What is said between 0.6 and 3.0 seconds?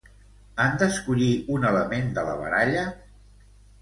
Han d'escollir un element de la baralla?